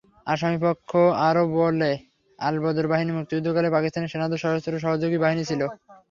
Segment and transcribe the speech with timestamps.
[0.27, 0.89] আসামিপক্ষ
[1.27, 1.91] আরও বলে,
[2.39, 5.61] আলবদর বাহিনী মুক্তিযুদ্ধকালে পাকিস্তানি সেনাদের সশস্ত্র সহযোগী বাহিনী ছিল।